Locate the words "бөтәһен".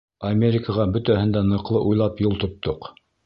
0.95-1.35